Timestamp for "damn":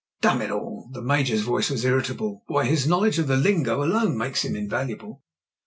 0.19-0.41